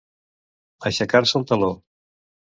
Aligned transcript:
Aixecar-se 0.89 1.37
el 1.39 1.45
teló. 1.51 1.69